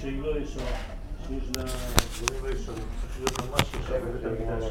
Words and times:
שהיא 0.00 0.22
לא 0.22 0.38
ישרה, 0.38 0.64
שיש 1.26 1.56
לה 1.56 1.62
דברים 1.62 2.44
לא 2.44 2.48
ישרים, 2.48 2.84
צריך 3.00 3.18
להיות 3.18 3.50
ממש 3.50 3.74
ישר 3.80 3.98
בבית 4.04 4.24
המקדש. 4.24 4.70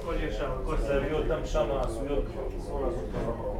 הכל 0.00 0.14
ישר, 0.20 0.52
הכל 0.62 0.76
זה 0.76 0.94
להביא 0.94 1.16
אותם 1.16 1.46
שם 1.46 1.68
עשויות, 1.80 2.24
אסור 2.58 2.86
לעשות 2.86 3.04
ככה. 3.12 3.58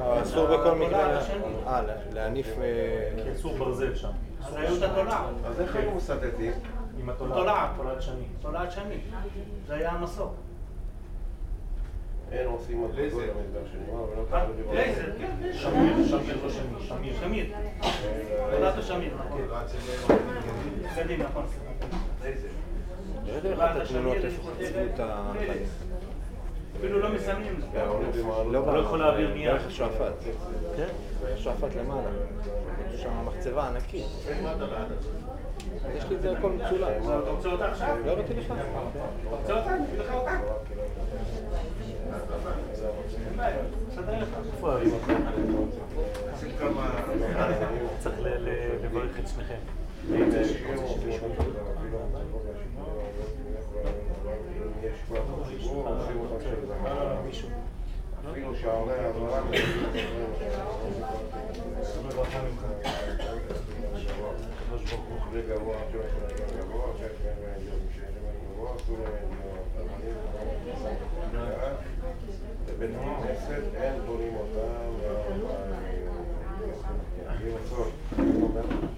אה, 0.00 0.22
אסור 0.22 0.46
בכל 0.46 0.74
מקרה, 0.74 1.20
אה, 1.66 1.82
להניף... 2.12 2.46
אה, 2.58 3.32
אסור 3.32 3.56
ברזל 3.58 3.94
שם. 3.94 4.10
אז 4.44 4.56
היו 4.56 4.76
את 4.76 4.82
התולעת. 4.82 5.24
אז 5.44 5.60
איך 5.60 5.76
היו 5.76 5.90
מסתתים? 5.90 6.52
עם 6.98 7.08
התולעת, 7.08 7.36
תולעת. 7.36 7.70
תולעת 7.76 8.02
שני. 8.02 8.24
תולעת 8.40 8.72
שני. 8.72 8.96
זה 9.66 9.74
היה 9.74 9.90
המסור. 9.90 10.34
אין 12.32 12.46
עושים 12.46 12.80
עוד 12.80 12.90
קרה 14.30 14.44
לדירות. 14.48 14.74
לייזר, 14.74 15.18
כן. 15.18 15.52
שמיר, 16.50 16.80
שמיר 16.88 17.14
לא 17.14 17.20
שמיר. 17.20 17.20
שמיר. 17.20 17.46
תולעת 18.50 18.78
השמיר, 18.78 19.14
נכון. 19.14 19.42
קדימה, 20.94 21.24
נכון. 21.24 21.44
ראיתי 23.26 23.48
לך 23.48 23.58
את 23.58 23.76
התמונות 23.82 24.16
איפה 24.24 24.42
חצבו 24.42 24.78
את 24.94 25.00
החיים. 25.00 25.62
אפילו 26.78 27.00
לא 27.00 27.08
מסמנים. 27.12 27.60
לא 28.52 28.72
לא 28.72 28.78
יכול 28.78 28.98
להעביר 28.98 29.34
מיד. 29.34 29.50
דרך 29.50 29.66
השועפאט. 29.66 30.12
כן, 30.76 30.86
שועפאט 31.36 31.70
למעלה. 31.76 32.10
יש 32.94 33.02
שם 33.02 33.26
מחצבה 33.26 33.68
ענקית. 33.68 34.06
יש 35.96 36.04
לי 36.10 36.16
את 36.16 36.22
זה 36.22 36.38
הכל 36.38 36.50
מצולם. 36.50 36.90
אתה 37.22 37.30
רוצה 37.30 37.48
אותה 37.48 37.70
עכשיו? 37.70 37.96
לא 38.06 38.10
הראיתי 38.10 38.34
לך. 38.34 38.46
אתה 38.46 39.36
רוצה 39.36 39.52
אותה? 39.52 39.74
אני 39.74 39.84
אביא 39.84 39.98
לך 39.98 40.14
אותה. 40.14 40.38
סדר 43.94 44.22
לך. 44.22 44.28
איפה 44.54 44.72
האביב? 44.72 44.94
אפילו 58.30 58.54
שההורה 58.56 58.94
אברהם 59.10 59.46
וגבוה, 65.32 65.76
גבוה, 66.58 66.92
בבית 72.66 72.90
הכנסת 72.96 73.74
אין 73.74 74.00
בונים 74.06 74.34
אותם, 74.36 74.92
יהי 77.40 77.54
רצון. 77.54 77.90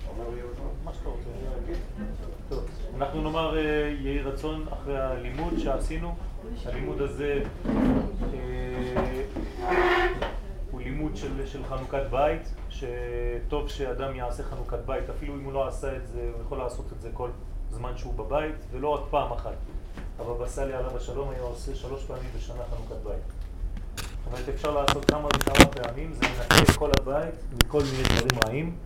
אומר 0.09 0.37
יהי 0.37 0.43
רצון? 0.43 0.69
מה 0.85 0.93
שאתה 0.95 1.09
רוצה, 1.09 1.29
אני 1.31 1.65
אגיד. 1.65 1.77
טוב, 2.49 2.65
אנחנו 2.97 3.23
נאמר 3.23 3.57
אה, 3.57 3.63
יהי 4.01 4.21
רצון 4.21 4.65
אחרי 4.73 5.01
הלימוד 5.01 5.55
שעשינו. 5.59 6.15
הלימוד 6.67 7.03
הזה 7.03 7.43
אה, 8.35 9.23
הוא 10.71 10.81
לימוד 10.81 11.17
של, 11.17 11.47
של 11.47 11.65
חנוכת 11.65 12.03
בית, 12.11 12.55
שטוב 12.71 13.69
שאדם 13.69 14.17
יעשה 14.17 14.43
חנוכת 14.43 14.79
בית, 14.87 15.11
אפילו 15.11 15.35
אם 15.35 15.45
הוא 15.45 15.53
לא 15.53 15.69
עשה 15.69 15.97
את 15.97 16.07
זה, 16.09 16.31
הוא 16.35 16.43
יכול 16.43 16.59
לעשות 16.59 16.87
את 16.97 17.01
זה 17.01 17.11
כל 17.15 17.29
זמן 17.71 17.93
שהוא 17.97 18.15
בבית, 18.15 18.55
ולא 18.71 18.89
רק 18.89 19.01
פעם 19.11 19.33
אחת. 19.33 19.57
הבבא 20.19 20.49
סאלי 20.49 20.73
עליו 20.73 20.97
השלום 20.97 21.31
היה 21.31 21.43
עושה 21.43 21.75
שלוש 21.75 22.05
פעמים 22.05 22.31
בשנה 22.37 22.63
חנוכת 22.71 23.05
בית. 23.05 23.25
זאת 23.97 24.33
אומרת, 24.33 24.49
אפשר 24.49 24.71
לעשות 24.71 25.05
כמה 25.05 25.29
וכמה 25.29 25.67
פעמים, 25.67 26.13
זה 26.13 26.21
מנקה 26.21 26.73
את 26.73 26.77
כל 26.77 26.91
הבית 27.01 27.35
מכל 27.65 27.81
מיני 27.81 28.03
דברים 28.03 28.41
רעים, 28.47 28.77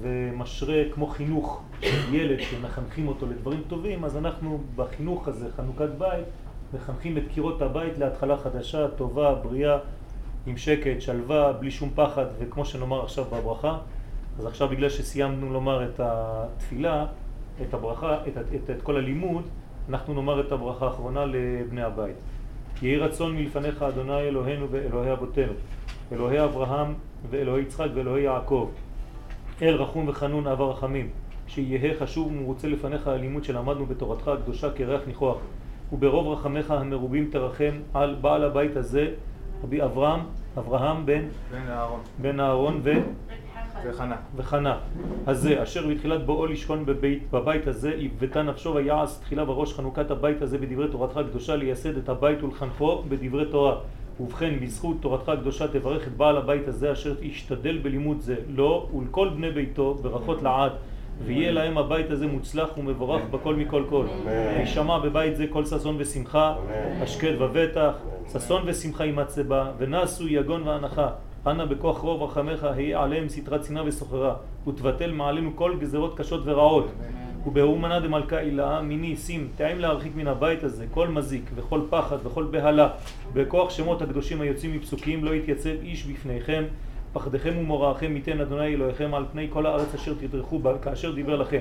ומשרה 0.00 0.82
כמו 0.94 1.06
חינוך 1.06 1.62
של 1.80 2.14
ילד 2.14 2.40
שמחנכים 2.40 3.08
אותו 3.08 3.26
לדברים 3.26 3.62
טובים, 3.68 4.04
אז 4.04 4.16
אנחנו 4.16 4.60
בחינוך 4.76 5.28
הזה, 5.28 5.46
חנוכת 5.56 5.88
בית, 5.98 6.24
מחנכים 6.74 7.18
את 7.18 7.22
קירות 7.34 7.62
הבית 7.62 7.98
להתחלה 7.98 8.36
חדשה, 8.36 8.88
טובה, 8.88 9.34
בריאה, 9.34 9.78
עם 10.46 10.56
שקט, 10.56 11.00
שלווה, 11.00 11.52
בלי 11.52 11.70
שום 11.70 11.90
פחד, 11.94 12.26
וכמו 12.38 12.64
שנאמר 12.64 13.02
עכשיו 13.02 13.24
בברכה, 13.24 13.78
אז 14.38 14.46
עכשיו 14.46 14.68
בגלל 14.68 14.88
שסיימנו 14.88 15.52
לומר 15.52 15.84
את 15.84 16.00
התפילה, 16.00 17.06
את 17.62 17.74
הברכה, 17.74 18.14
את, 18.14 18.38
את, 18.38 18.70
את 18.70 18.82
כל 18.82 18.96
הלימוד, 18.96 19.44
אנחנו 19.88 20.14
נאמר 20.14 20.40
את 20.40 20.52
הברכה 20.52 20.86
האחרונה 20.86 21.24
לבני 21.26 21.82
הבית. 21.82 22.16
יהי 22.82 22.96
רצון 22.96 23.36
מלפניך 23.36 23.82
אדוני 23.82 24.20
אלוהינו 24.20 24.66
ואלוהי 24.70 25.12
אבותינו, 25.12 25.52
אלוהי 26.12 26.44
אברהם 26.44 26.94
ואלוהי 27.30 27.62
יצחק 27.62 27.88
ואלוהי 27.94 28.22
יעקב, 28.22 28.68
אל 29.62 29.74
רחום 29.74 30.08
וחנון 30.08 30.46
אב 30.46 30.60
הרחמים, 30.60 31.08
שיהא 31.46 31.94
חשוב 31.98 32.26
ומרוצה 32.26 32.68
לפניך 32.68 33.06
הלימוד 33.06 33.44
שלמדנו 33.44 33.86
בתורתך 33.86 34.28
הקדושה 34.28 34.70
כריח 34.70 35.00
ניחוח, 35.06 35.36
וברוב 35.92 36.38
רחמך 36.38 36.70
המרובים 36.70 37.28
תרחם 37.30 37.72
על 37.94 38.16
בעל 38.20 38.44
הבית 38.44 38.76
הזה, 38.76 39.10
רבי 39.64 39.82
אברהם, 39.82 40.20
אברהם 40.58 41.06
בן, 41.06 41.22
בן 41.52 41.68
אהרון. 41.68 42.00
בן 42.20 42.40
אהרון 42.40 42.80
ו... 42.82 42.92
וחנה. 43.84 44.16
וחנה. 44.36 44.78
הזה, 45.26 45.62
אשר 45.62 45.86
בתחילת 45.86 46.26
בואו 46.26 46.46
לשכון 46.46 46.86
בבית, 46.86 47.30
בבית 47.30 47.66
הזה, 47.66 47.94
הבאתה 48.00 48.42
נפשו 48.42 48.74
ויעש 48.74 49.18
תחילה 49.20 49.44
בראש 49.44 49.74
חנוכת 49.74 50.10
הבית 50.10 50.42
הזה 50.42 50.58
בדברי 50.58 50.88
תורתך 50.90 51.16
הקדושה, 51.16 51.56
לייסד 51.56 51.96
את 51.96 52.08
הבית 52.08 52.42
ולחנכו 52.42 53.02
בדברי 53.08 53.50
תורה. 53.50 53.78
ובכן, 54.20 54.54
בזכות 54.62 54.96
תורתך 55.00 55.28
הקדושה 55.28 55.68
תברך 55.68 56.06
את 56.06 56.16
בעל 56.16 56.36
הבית 56.36 56.68
הזה, 56.68 56.92
אשר 56.92 57.14
תשתדל 57.20 57.78
בלימוד 57.78 58.20
זה, 58.20 58.36
לו 58.48 58.88
ולכל 58.98 59.28
בני 59.28 59.50
ביתו, 59.50 59.94
ברכות 59.94 60.42
לעד. 60.42 60.72
ויהיה 61.24 61.52
להם 61.52 61.78
הבית 61.78 62.10
הזה 62.10 62.26
מוצלח 62.26 62.78
ומבורך 62.78 63.22
בכל 63.30 63.54
מכל 63.54 63.84
כל. 63.88 64.06
וישמע 64.58 64.98
בבית 64.98 65.36
זה 65.36 65.46
כל 65.50 65.64
ששון 65.64 65.96
ושמחה, 65.98 66.54
השקט 67.02 67.34
ובטח, 67.38 67.92
ששון 68.32 68.62
ושמחה 68.66 69.04
יימצא 69.04 69.42
בה, 69.42 69.70
ונסו 69.78 70.28
יגון 70.28 70.62
והנחה. 70.68 71.08
אנא 71.46 71.64
בכוח 71.64 71.98
רוב 71.98 72.22
רחמך 72.22 72.64
היה 72.64 73.02
עליהם 73.02 73.28
סתרת 73.28 73.64
שנאה 73.64 73.82
וסוחרה, 73.86 74.34
ותבטל 74.68 75.12
מעלינו 75.12 75.50
כל 75.54 75.76
גזרות 75.80 76.18
קשות 76.18 76.40
ורעות. 76.44 76.86
ובאור 77.48 77.78
מנה 77.78 78.00
דמלכה 78.00 78.36
הילאה 78.36 78.82
מיני 78.82 79.16
שים 79.16 79.48
תאם 79.56 79.78
להרחיק 79.78 80.12
מן 80.16 80.26
הבית 80.26 80.64
הזה 80.64 80.86
כל 80.90 81.08
מזיק 81.08 81.50
וכל 81.54 81.80
פחד 81.90 82.16
וכל 82.24 82.44
בהלה. 82.44 82.88
בכוח 83.32 83.70
שמות 83.70 84.02
הקדושים 84.02 84.40
היוצאים 84.40 84.76
מפסוקים 84.76 85.24
לא 85.24 85.34
יתייצב 85.34 85.70
איש 85.82 86.04
בפניכם. 86.04 86.64
פחדכם 87.12 87.58
ומוראכם 87.58 88.16
ייתן 88.16 88.40
אדוני 88.40 88.66
אלוהיכם 88.66 89.14
על 89.14 89.24
פני 89.32 89.46
כל 89.50 89.66
הארץ 89.66 89.94
אשר 89.94 90.14
תדרכו 90.20 90.58
בה 90.58 90.78
כאשר 90.78 91.12
דיבר 91.12 91.36
לכם. 91.36 91.60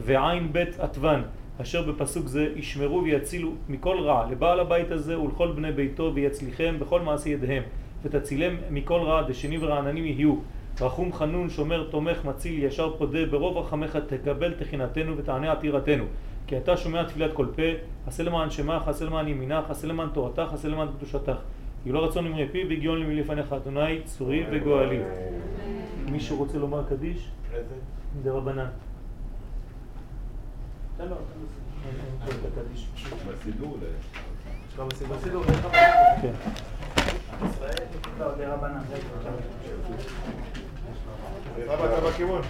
ועין 0.00 0.52
בית 0.52 0.80
עטבן 0.80 1.22
אשר 1.62 1.82
בפסוק 1.82 2.26
זה 2.26 2.52
ישמרו 2.56 3.02
ויצילו 3.04 3.52
מכל 3.68 3.96
רע 4.00 4.26
לבעל 4.30 4.60
הבית 4.60 4.90
הזה 4.90 5.20
ולכל 5.20 5.52
בני 5.56 5.72
ביתו 5.72 6.12
ויצליחם 6.14 6.74
בכל 6.78 7.00
מעשי 7.00 7.30
ידיהם. 7.30 7.62
ותצילם 8.02 8.56
מכל 8.70 9.00
רע 9.00 9.22
דשני 9.22 9.58
ורעננים 9.60 10.06
יהיו 10.06 10.34
רחום 10.80 11.12
חנון 11.12 11.50
שומר 11.50 11.88
תומך 11.90 12.24
מציל 12.24 12.64
ישר 12.64 12.96
פודה 12.98 13.26
ברוב 13.26 13.56
רחמך 13.56 13.96
תקבל 13.96 14.54
תחינתנו 14.54 15.16
ותענה 15.16 15.52
עתירתנו 15.52 16.04
כי 16.46 16.56
אתה 16.56 16.76
שומע 16.76 17.04
תפילת 17.04 17.32
כל 17.32 17.46
פה 17.56 17.62
עשה 18.06 18.22
למען 18.22 18.50
שמך 18.50 18.88
עשה 18.88 19.04
למען 19.04 19.28
ימינך 19.28 19.70
עשה 19.70 19.86
למען 19.86 20.08
תורתך 20.12 20.52
עשה 20.52 20.68
למען 20.68 20.88
קדושתך 20.96 21.36
יהיו 21.84 21.94
לו 21.94 22.02
רצון 22.02 22.26
אמרי 22.26 22.48
פיו 22.52 22.68
והגיון 22.68 22.98
לי 22.98 23.04
מלפניך 23.04 23.52
אדוני 23.52 24.02
צורי 24.04 24.44
וגואלי 24.50 25.00
מישהו 26.10 26.36
רוצה 26.36 26.58
לומר 26.58 26.84
קדיש? 26.88 27.28
דרבנן 28.22 28.66
תן 30.96 31.08
לו, 31.08 31.16
תן 31.16 31.40
לו. 31.40 31.46
אין 31.84 32.40
פה 32.40 32.48
את 32.48 32.58
הקדיש. 32.58 32.88
בסידור 33.28 33.78
בסידור? 35.10 35.42
כן. 36.22 36.32
לא, 38.18 38.34
דרבנן, 38.38 38.80
זה 38.88 38.96
סבא, 38.96 39.30
אתה 41.64 42.00
בכיוון. 42.08 42.42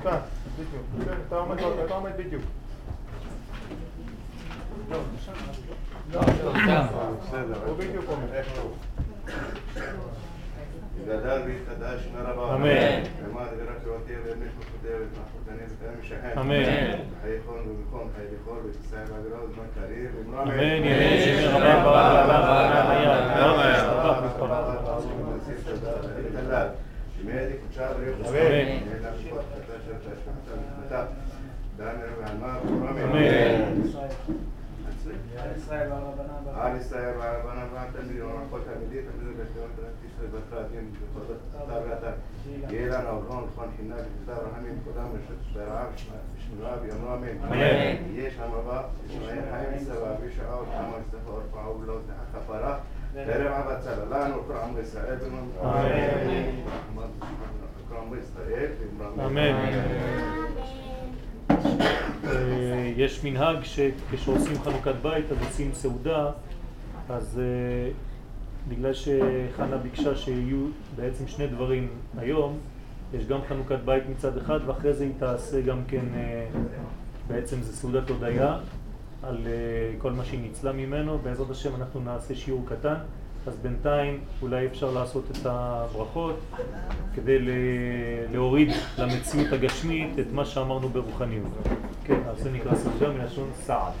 אתה, 0.00 0.18
בדיוק. 0.58 1.08
כן, 1.08 1.14
אתה 1.28 1.36
עומד- 1.36 1.58
אתה 1.84 1.94
עומד 1.94 2.10
בדיוק. 2.16 2.42
בסדר. 7.22 7.58
הוא 7.66 7.76
בדיוק 7.78 8.04
עומד. 8.08 8.28
Amen. 33.04 33.84
آل 36.64 36.76
السائر 36.76 37.18
وعلى 37.18 37.42
بنا 37.44 37.64
بنا 37.72 37.84
تنبيه 37.94 38.24
ومن 38.24 38.48
قوة 38.52 38.60
بديه 38.60 39.00
تنبيه 39.00 39.42
بشتغل 39.42 39.70
تنبيه 39.76 40.38
بسرعة 40.38 40.68
دين 40.68 40.92
بفضل 40.92 41.36
تابعة 41.68 42.16
يلان 42.70 43.06
أولون 43.06 43.44
الخان 43.44 43.68
حنا 43.78 43.96
بجدار 43.96 44.46
رحمين 44.52 44.82
قدام 44.86 45.10
الشرعة 45.50 45.88
بشمنوا 45.90 46.76
بيمنوا 46.82 47.14
أمين 47.16 47.36
يش 48.16 48.32
هم 48.40 48.54
أبا 48.54 48.90
إسماعيل 49.10 49.42
حيان 49.52 49.84
سبا 49.84 50.18
بشعا 50.22 50.54
وحما 50.54 50.96
استفا 51.00 51.32
ورفعا 51.32 51.66
ولو 51.68 51.98
تحقا 52.08 52.40
فرا 52.48 52.80
غير 53.14 53.52
عبد 53.52 53.80
سلا 53.84 54.04
لا 54.10 54.28
نقر 54.28 54.56
عم 54.56 54.76
إسرائيل 54.76 55.18
بمن 55.18 55.52
أمين 55.64 56.64
أمين 59.20 59.54
أمين 59.54 60.33
יש 62.96 63.24
מנהג 63.24 63.56
שכשעושים 63.62 64.62
חנוכת 64.62 64.94
בית 65.02 65.24
אז 65.32 65.36
עושים 65.48 65.70
סעודה, 65.74 66.30
אז 67.08 67.40
אה, 67.42 67.90
בגלל 68.68 68.92
שחנה 68.92 69.76
ביקשה 69.82 70.16
שיהיו 70.16 70.66
בעצם 70.96 71.26
שני 71.26 71.46
דברים 71.46 71.88
היום, 72.18 72.58
יש 73.14 73.26
גם 73.26 73.38
חנוכת 73.48 73.78
בית 73.84 74.02
מצד 74.08 74.36
אחד 74.36 74.60
ואחרי 74.66 74.92
זה 74.92 75.04
היא 75.04 75.12
תעשה 75.18 75.60
גם 75.60 75.78
כן, 75.88 76.04
אה, 76.14 76.46
בעצם 77.28 77.62
זה 77.62 77.76
סעודת 77.76 78.10
הודיה 78.10 78.58
על 79.22 79.36
אה, 79.46 79.98
כל 79.98 80.12
מה 80.12 80.24
שהיא 80.24 80.40
ניצלה 80.40 80.72
ממנו, 80.72 81.18
בעזרת 81.18 81.50
השם 81.50 81.74
אנחנו 81.74 82.00
נעשה 82.00 82.34
שיעור 82.34 82.64
קטן, 82.68 82.96
אז 83.46 83.56
בינתיים 83.62 84.20
אולי 84.42 84.66
אפשר 84.66 84.90
לעשות 84.90 85.24
את 85.30 85.46
הברכות 85.46 86.40
כדי 87.14 87.38
להוריד 88.32 88.68
למציאות 88.98 89.52
הגשמית 89.52 90.18
את 90.18 90.26
מה 90.32 90.44
שאמרנו 90.44 90.88
ברוחניות. 90.88 91.52
כן, 92.06 92.20
אז 92.30 92.42
זה 92.42 92.50
נקרא 92.50 92.74
סעודה 92.74 93.08
מלשון 93.08 93.50
סעד. 93.54 93.92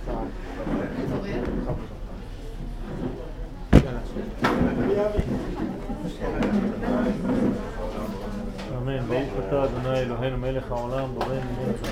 אמן, 8.78 9.06
ברוך 9.08 9.28
אתה 9.48 9.64
אדוני 9.64 9.98
אלוהינו 9.98 10.38
מלך 10.38 10.72
העולם 10.72 11.08
בורא 11.14 11.26
ממנו 11.26 11.72
זמן. 11.82 11.90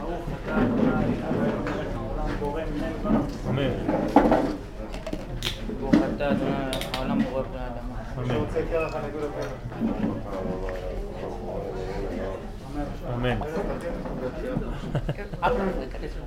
ברוך 0.00 0.24
אתה 0.44 0.56
אדוני 0.56 1.04
אלוהינו 1.30 1.62
מלך 1.64 1.96
העולם 1.96 2.30
בורא 2.40 2.62
ממנו 2.62 2.96
זמן. 3.02 3.20
אמן, 3.50 3.70
ברוך 5.80 5.94
אתה 6.16 6.30
אדוני 6.30 6.50
העולם 6.94 7.18
בורא 7.22 7.42
פני 7.42 7.58
האדמה. 7.58 8.02
אמן, 8.18 8.44
אמן. 13.14 13.38
לו? 16.18 16.24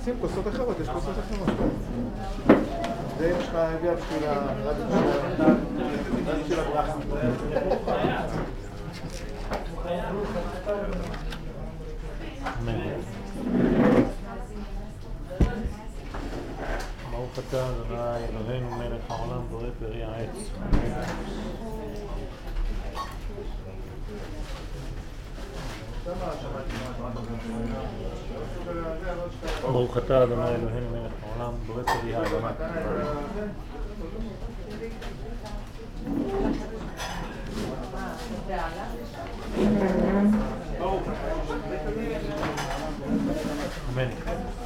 נשים 0.00 0.14
כוסות 0.20 0.48
אחרות, 0.48 0.76
יש 0.80 0.88
כוסות 0.88 1.14
אחרות. 1.18 1.48
זה 3.18 3.28
יש 3.28 3.48
לך 3.48 3.54
הביאה 3.54 3.94
בשביל 3.94 4.24
ה... 4.28 4.32
רק 4.64 4.76
בשביל 6.42 6.58
ה- 6.60 6.62
רק 6.74 6.86
בשביל 7.36 7.58
הברכה. 7.58 7.96
ברוך 17.26 17.38
אתה 17.48 17.68
אדוני 17.70 18.24
אלוהינו 18.28 18.70
מלך 18.70 19.10
העולם 19.10 19.42
בורא 19.50 19.68
פרי 19.78 20.04
העץ. 20.04 20.50
אמן. 20.72 21.02
ברוך 29.62 29.96
אתה 29.98 30.24
אדוני 30.24 30.48
אלוהינו 30.48 30.90
מלך 30.90 31.12
העולם 31.22 31.54
בורא 31.66 31.82
פרי 31.82 32.14
האדמה. 32.14 32.50
אמן. 43.94 44.65